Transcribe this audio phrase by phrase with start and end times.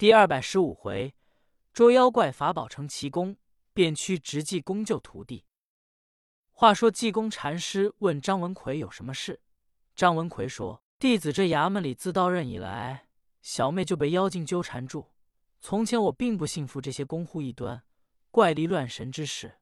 [0.00, 1.14] 第二百十五回，
[1.74, 3.36] 捉妖怪法宝成奇功，
[3.74, 5.44] 便驱直济公救徒弟。
[6.52, 9.42] 话说济公禅师问张文奎有什么事，
[9.94, 13.08] 张文奎说：“弟子这衙门里自到任以来，
[13.42, 15.10] 小妹就被妖精纠缠住。
[15.60, 17.82] 从前我并不信服这些公户异端、
[18.30, 19.58] 怪力乱神之事，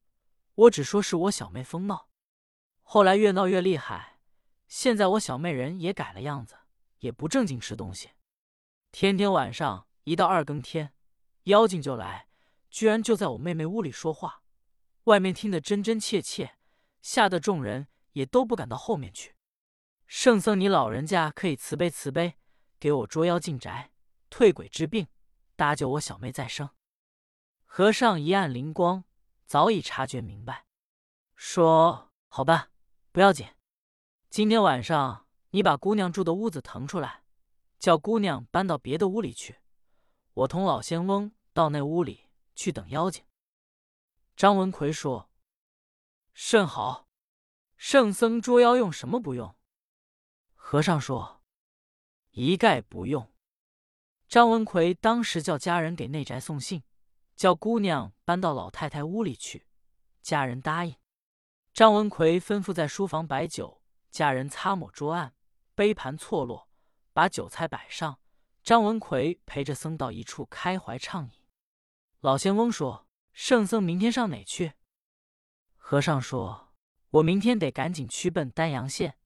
[0.54, 2.10] 我只说是我小妹疯闹。
[2.82, 4.20] 后来越闹越厉害，
[4.68, 6.54] 现在我小妹人也改了样子，
[7.00, 8.10] 也不正经吃东西，
[8.92, 10.92] 天天晚上一到二更天，
[11.44, 12.28] 妖精就来，
[12.70, 14.42] 居然就在我妹妹屋里说话，
[15.04, 16.56] 外面听得真真切切。”
[17.00, 19.36] 吓得众人也都不敢到后面去。
[20.06, 22.34] 圣僧，你老人家可以慈悲慈悲，
[22.80, 23.92] 给我捉妖进宅，
[24.28, 25.06] 退鬼治病，
[25.54, 26.68] 搭救我小妹再生。
[27.64, 29.04] 和尚一按灵光，
[29.46, 30.66] 早已察觉明白，
[31.36, 32.70] 说：“好吧，
[33.12, 33.46] 不要紧。
[34.28, 37.22] 今天晚上你把姑娘住的屋子腾出来，
[37.78, 39.60] 叫姑娘搬到别的屋里去。
[40.38, 43.24] 我同老仙翁到那屋里去等妖精。”
[44.36, 45.30] 张文奎说。
[46.32, 47.08] 甚好，
[47.76, 49.56] 圣僧捉妖用什么不用？
[50.54, 51.42] 和尚说
[52.30, 53.32] ：“一概不用。”
[54.28, 56.84] 张文奎当时叫家人给内宅送信，
[57.34, 59.66] 叫姑娘搬到老太太屋里去。
[60.22, 60.94] 家人答应。
[61.72, 65.34] 张文奎吩咐在书房摆酒，家人擦抹桌案，
[65.74, 66.68] 杯盘错落，
[67.12, 68.20] 把酒菜摆上。
[68.68, 71.30] 张文奎陪着僧到一处开怀畅饮。
[72.20, 74.74] 老仙翁说：“圣僧明天上哪去？”
[75.78, 76.74] 和尚说
[77.08, 79.16] ：“我明天得赶紧去奔丹阳县。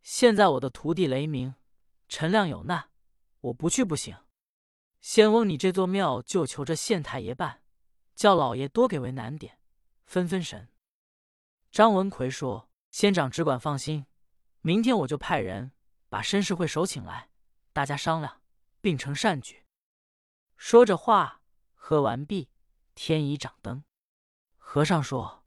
[0.00, 1.56] 现在我的徒弟雷鸣、
[2.08, 2.88] 陈亮有难，
[3.40, 4.16] 我不去不行。
[5.02, 7.60] 仙翁，你这座庙就求着县太爷办，
[8.14, 9.58] 叫老爷多给为难点，
[10.06, 10.70] 分分神。”
[11.70, 14.06] 张文奎说：“仙长只管放心，
[14.62, 15.72] 明天我就派人
[16.08, 17.28] 把申世会首请来，
[17.74, 18.40] 大家商量，
[18.84, 19.64] 并成善举。”
[20.58, 21.40] 说着话，
[21.72, 22.50] 喝完毕，
[22.94, 23.82] 天已掌灯。
[24.58, 25.46] 和尚说。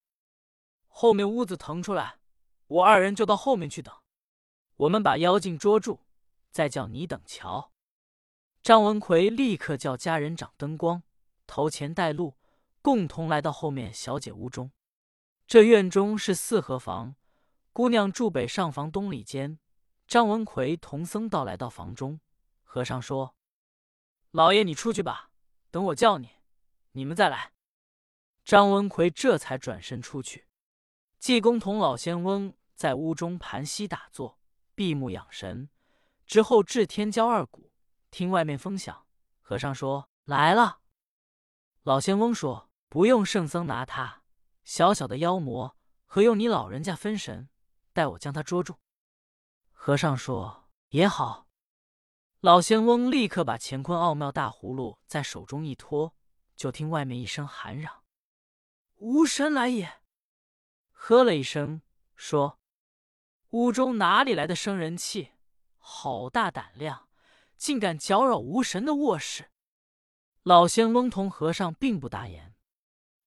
[0.87, 2.17] 后面屋子腾出来，
[2.65, 3.93] 我二人就到后面去等。
[4.77, 5.99] 我们把妖精捉住，
[6.49, 7.71] 再叫你等瞧。
[8.63, 11.03] 张文奎立刻叫家人掌灯光，
[11.45, 12.35] 头前带路，
[12.81, 14.71] 共同来到后面小姐屋中。
[15.45, 17.15] 这院中是四合房，
[17.71, 19.59] 姑娘住北上房东里间。
[20.07, 22.19] 张文奎同僧道来到房中，
[22.69, 23.33] 和尚说
[24.29, 25.31] ：“老爷，你出去吧，
[25.71, 26.29] 等我叫你，
[26.91, 27.53] 你们再来。”
[28.43, 30.47] 张文奎这才转身出去。
[31.17, 34.37] 济公同老仙翁在屋中盘膝打坐，
[34.75, 35.69] 闭目养神，
[36.25, 37.71] 之后至天骄二鼓，
[38.11, 39.07] 听外面风响。
[39.41, 40.81] 和尚说：“来了。”
[41.83, 44.23] 老仙翁说：“不用圣僧拿他，
[44.65, 47.49] 小小的妖魔，何用你老人家分神？
[47.93, 48.75] 待我将他捉住。”
[49.71, 51.46] 和尚说：“也好。”
[52.41, 56.13] 老仙翁立刻把乾坤奥妙大葫芦在手中一托，
[56.55, 58.03] 就听外面一声喊嚷
[58.97, 60.01] ：“无神来也！”
[60.93, 61.81] 呵了一声，
[62.15, 62.59] 说
[63.49, 65.31] ：“屋中哪里来的生人气？
[65.79, 67.09] 好大胆量，
[67.57, 69.49] 竟敢搅扰无神的卧室！”
[70.43, 72.53] 老仙翁同和尚并不答言。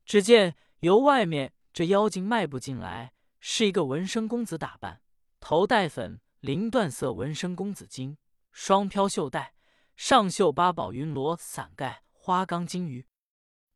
[0.04, 5.03] 只见由外面这妖精迈步进来，是一个纹身公子打扮，
[5.41, 8.16] 头戴粉绫缎色纹身公子巾，
[8.50, 9.55] 双飘袖带，
[9.97, 13.06] 上绣八宝云罗伞盖花钢金鱼，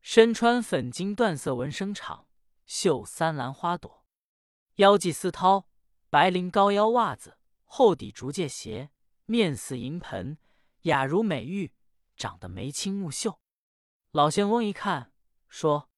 [0.01, 2.25] 身穿粉金缎色纹身氅。
[2.65, 4.03] 绣三兰花朵，
[4.77, 5.65] 腰系丝绦，
[6.09, 8.89] 白绫高腰袜子，厚底竹戒鞋，
[9.25, 10.39] 面似银盆，
[10.81, 11.71] 雅如美玉，
[12.17, 13.39] 长得眉清目秀。
[14.09, 15.13] 老仙翁一看，
[15.47, 15.91] 说：“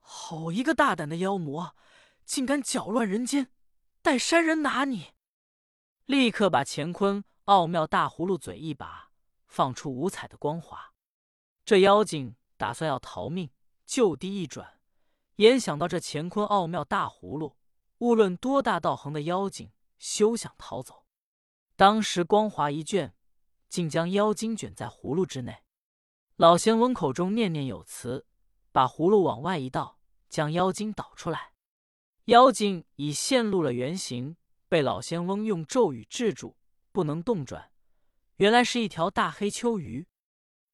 [0.00, 1.76] 好一个大胆的妖魔，
[2.24, 3.52] 竟敢搅乱人间！
[4.02, 5.12] 待山人拿你！”
[6.06, 9.12] 立刻把乾坤奥妙大葫芦嘴一把，
[9.46, 10.92] 放出五彩的光华。
[11.64, 13.50] 这妖精打算要逃命，
[13.84, 14.80] 就地一转。
[15.36, 17.56] 眼想到这乾坤奥妙大葫芦，
[17.98, 21.04] 无论多大道行的妖精，休想逃走。
[21.76, 23.14] 当时光华一卷，
[23.68, 25.62] 竟将妖精卷在葫芦之内。
[26.34, 28.26] 老仙翁口中念念有词，
[28.72, 31.52] 把葫芦往外一倒，将妖精倒出来。
[32.24, 34.36] 妖精已现露了原形，
[34.68, 36.56] 被老仙翁用咒语制住，
[36.96, 37.72] 不能动转。
[38.36, 40.08] 原来是一条大黑秋鱼。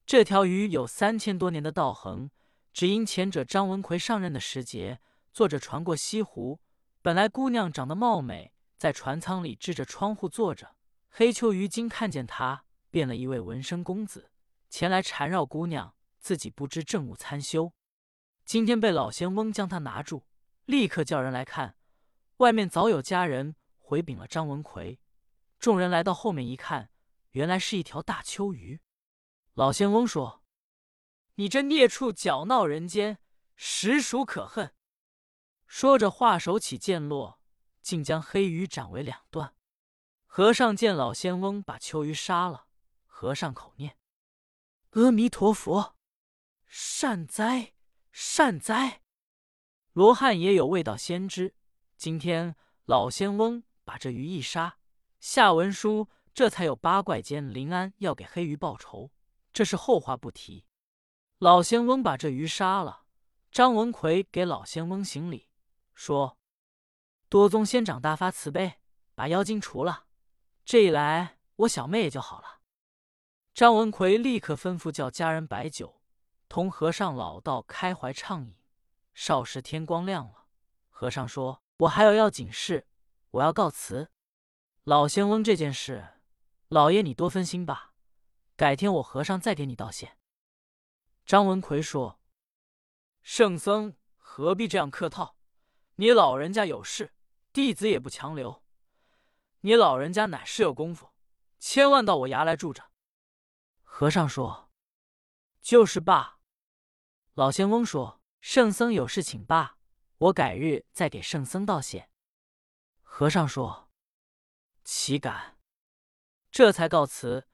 [0.05, 2.31] 这条鱼有三千多年的道行。
[2.71, 5.01] 只因前者张文奎上任的时节，
[5.33, 6.61] 坐着船过西湖。
[7.01, 10.77] 本来姑娘长得貌美，在船舱里支着窗户坐着。
[11.09, 14.31] 黑秋鱼精看见他，变了一位纹身公子，
[14.69, 17.73] 前来缠绕姑娘，自己不知政务参修。
[18.45, 20.23] 今天被老仙翁将他拿住，
[20.63, 21.75] 立刻叫人来看。
[22.37, 25.01] 外面早有家人回禀了张文奎。
[25.63, 26.89] 众人来到后面一看，
[27.29, 28.81] 原来是一条大秋鱼。
[29.53, 30.43] 老仙翁说
[31.35, 33.17] ：“你这孽畜，搅闹人间，
[33.55, 34.75] 实属可恨。”
[35.65, 37.39] 说着，画手起剑落，
[37.81, 39.55] 竟将黑鱼斩为两段。
[40.25, 42.67] 和尚见老仙翁把秋鱼杀了，
[43.05, 43.97] 和尚口念
[44.91, 45.95] ：“阿弥陀佛，
[46.65, 47.71] 善哉
[48.11, 49.01] 善哉。”
[49.93, 51.55] 罗汉也有未到先知，
[51.95, 54.77] 今天老仙翁把这鱼一杀，
[55.23, 59.09] 下文书这才有八怪间临安要给黑鱼报仇，
[59.53, 60.65] 这是后话不提。
[61.37, 63.05] 老仙翁把这鱼杀了，
[63.49, 65.49] 张文奎给老仙翁行礼，
[65.95, 66.37] 说
[67.29, 68.81] ：“多宗仙长大发慈悲，
[69.15, 70.07] 把妖精除了，
[70.65, 72.59] 这一来我小妹也就好了。”
[73.55, 76.01] 张文奎立刻吩咐叫家人摆酒，
[76.49, 78.57] 同和尚老道开怀畅饮。
[79.13, 80.47] 少时天光亮了，
[80.89, 82.89] 和尚说：“我还有要紧事，
[83.31, 84.09] 我要告辞。”
[84.83, 86.19] 老仙翁这件事，
[86.67, 87.93] 老爷你多分心吧，
[88.57, 90.17] 改天我和尚再给你道谢。
[91.25, 92.19] 张文奎说
[93.23, 95.37] ：“圣僧何必这样客套？
[95.95, 97.13] 你老人家有事，
[97.53, 98.61] 弟子也不强留。
[99.61, 101.13] 你老人家乃是有功夫，
[101.59, 102.91] 千万到我衙来住着。”
[103.83, 104.69] 和尚说
[105.61, 106.39] ：“就是罢。”
[107.35, 108.19] 老仙翁说。
[108.41, 109.77] 圣僧有事请罢，
[110.17, 112.09] 我改日再给圣僧道谢。
[113.01, 113.89] 和尚说
[114.83, 115.57] ：“岂敢！”
[116.51, 117.47] 这才告辞。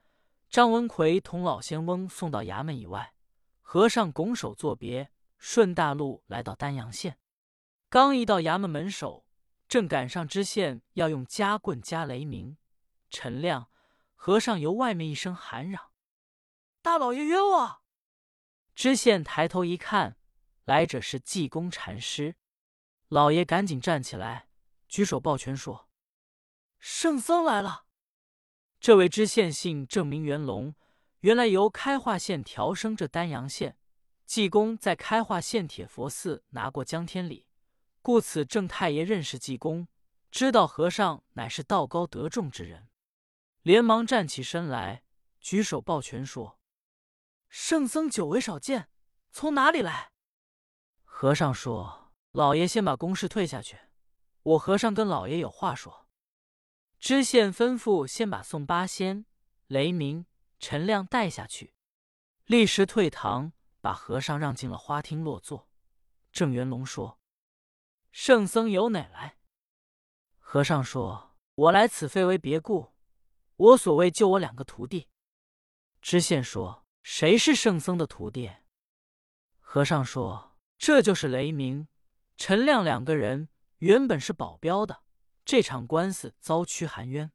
[0.49, 3.13] 张文奎同老仙翁送到衙门以外，
[3.61, 7.19] 和尚拱手作别，顺大路来到丹阳县。
[7.87, 9.27] 刚一到衙门门首，
[9.67, 12.57] 正赶上知县要用夹棍夹雷鸣。
[13.11, 13.69] 陈亮
[14.15, 15.91] 和尚由外面一声喊嚷
[16.81, 17.81] ：“大老爷冤枉！”
[18.73, 20.17] 知县抬头一看。
[20.65, 22.35] 来者是济公禅师，
[23.07, 24.49] 老爷赶紧站起来，
[24.87, 25.88] 举手抱拳说
[26.79, 27.85] ：“圣僧来了。”
[28.79, 30.73] 这位知县姓郑，名元龙，
[31.19, 33.77] 原来由开化县调升这丹阳县。
[34.25, 37.47] 济公在开化县铁佛寺拿过江天礼，
[38.01, 39.87] 故此郑太爷认识济公，
[40.29, 42.87] 知道和尚乃是道高德重之人，
[43.63, 45.03] 连忙站起身来，
[45.39, 46.59] 举手抱拳说
[47.49, 48.89] ：“圣僧久违少见，
[49.31, 50.11] 从哪里来？”
[51.03, 53.79] 和尚说：“老爷先把公事退下去，
[54.43, 56.05] 我和尚跟老爷有话说。”
[56.99, 59.25] 知县吩咐先把宋八仙、
[59.67, 60.25] 雷鸣、
[60.59, 61.73] 陈亮带下去，
[62.45, 65.69] 立时退堂，把和尚让进了花厅落座。
[66.31, 67.19] 郑元龙说
[68.11, 69.37] ：“圣僧由哪来？”
[70.39, 72.93] 和尚说：“我来此非为别故，
[73.55, 75.07] 我所谓救我两个徒弟。”
[76.01, 78.51] 知县说：“谁是圣僧的徒弟？”
[79.59, 80.47] 和尚说。
[80.81, 81.89] 这就是雷鸣、
[82.37, 83.49] 陈亮两个人，
[83.79, 85.03] 原本是保镖的。
[85.51, 87.31] 这场官司遭屈含冤，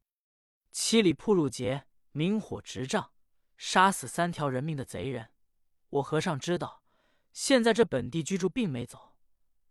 [0.71, 3.11] 七里铺路劫，明火执仗，
[3.57, 5.31] 杀死三条人命的贼人。
[5.89, 6.81] 我和尚知道，
[7.33, 9.17] 现在这本地居住并没走。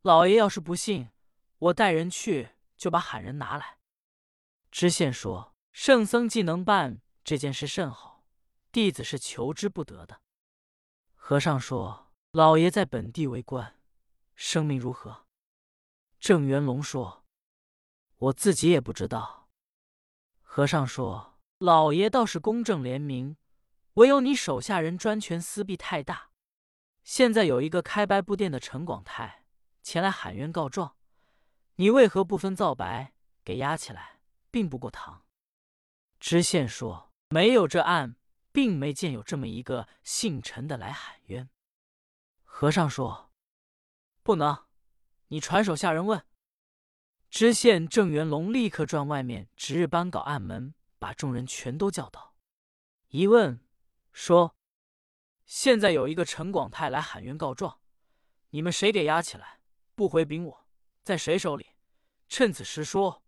[0.02, 1.08] 老爷要是不信，
[1.56, 3.78] 我带人去，就把喊人拿来。
[4.70, 8.26] 知县说：“圣僧既能办这件事甚好，
[8.70, 10.20] 弟子是求之不得的。”
[11.16, 12.12] 和尚说。
[12.32, 13.80] 老爷在本地为官，
[14.34, 15.24] 声名如何？
[16.20, 17.23] 郑元龙说
[18.24, 19.48] ：“我自己也不知道。”
[20.40, 23.36] 和尚说：“老爷倒是公正廉明，
[23.94, 26.30] 唯有你手下人专权私弊太大。
[27.02, 29.44] 现在有一个开白布店的陈广泰
[29.82, 30.96] 前来喊冤告状，
[31.76, 33.12] 你为何不分皂白
[33.44, 35.24] 给押起来，并不过堂？”
[36.20, 38.16] 知县说：“没有这案，
[38.52, 41.50] 并没见有这么一个姓陈的来喊冤。”
[42.44, 43.32] 和尚说
[44.22, 44.66] ：“不能，
[45.28, 46.24] 你传手下人问。”
[47.34, 52.36] 知县郑元龙立刻转外面值日班搞案门，把众人全都叫到。
[53.08, 53.58] 一问
[54.12, 54.54] 说
[55.44, 57.80] ：“现在有一个陈广泰来喊冤告状，
[58.50, 59.58] 你们谁给押起来？
[59.96, 60.66] 不回禀我，
[61.02, 61.66] 在谁手里？
[62.28, 63.24] 趁此时说，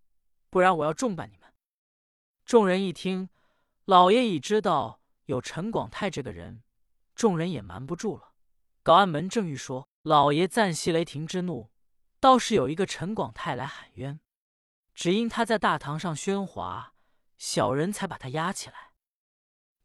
[0.50, 1.52] 不然我要重办你们。”
[2.46, 3.28] 众人一听，
[3.86, 6.62] 老爷已知道有陈广泰这个人，
[7.16, 8.34] 众人也瞒不住了。
[8.84, 11.72] 搞案门正欲说：“老爷暂息雷霆之怒，
[12.18, 14.20] 倒是有一个陈广泰来喊冤，
[14.94, 16.94] 只因他在大堂上喧哗，
[17.38, 18.92] 小人才把他押起来。”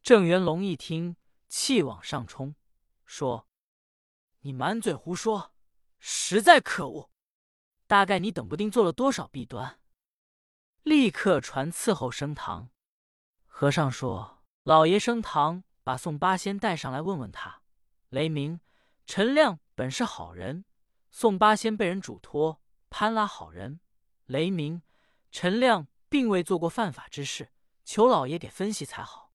[0.02, 1.16] 郑元龙一听，
[1.48, 2.56] 气往上冲，
[3.04, 3.46] 说
[4.40, 5.54] ：“你满嘴胡说，
[5.98, 7.10] 实在可恶！
[7.86, 9.78] 大概你等不定做了多少弊端。”
[10.82, 12.70] 立刻传伺候升堂。
[13.46, 17.62] 和尚说：“老爷升堂，把宋八仙带上来，问问他。”
[18.10, 18.60] 雷鸣。
[19.04, 20.64] 陈亮本是好人，
[21.12, 23.78] 宋八仙被人嘱托攀拉好人。
[24.26, 24.82] 雷鸣、
[25.30, 27.52] 陈亮并未做过犯法之事，
[27.84, 29.30] 求老爷给分析才好。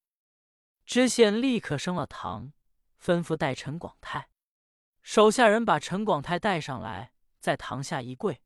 [0.86, 2.52] 知县立刻升了堂，
[3.00, 4.30] 吩咐带陈广泰。
[5.04, 8.42] 手下人把陈广泰带上来，在堂下一跪。